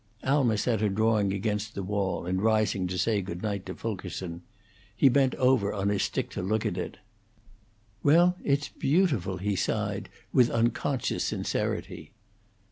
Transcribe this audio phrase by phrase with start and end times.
[0.23, 4.41] Alma set her drawing against the wall, in rising to say goodnight to Fulkerson.
[4.95, 6.97] He bent over on his stick to look at it.
[8.01, 12.13] "Well, it's beautiful," he sighed, with unconscious sincerity.